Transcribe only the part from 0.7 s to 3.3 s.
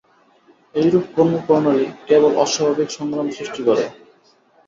এইরূপ কর্মপ্রণালী কেবল অস্বাভাবিক সংগ্রাম